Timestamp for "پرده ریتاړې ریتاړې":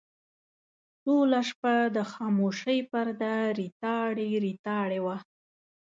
2.91-4.99